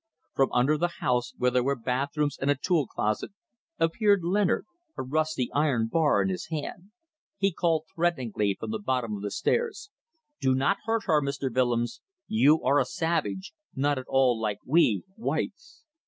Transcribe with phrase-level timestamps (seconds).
[0.33, 3.33] From under the house, where there were bathrooms and a tool closet,
[3.77, 4.65] appeared Leonard,
[4.97, 6.89] a rusty iron bar in his hand.
[7.37, 9.91] He called threateningly from the bottom of the stairs.
[10.39, 11.53] "Do not hurt her, Mr.
[11.53, 12.01] Willems.
[12.27, 13.53] You are a savage.
[13.75, 15.83] Not at all like we, whites."